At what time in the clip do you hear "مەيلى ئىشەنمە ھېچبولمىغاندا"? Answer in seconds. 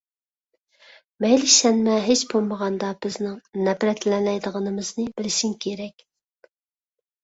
1.25-2.91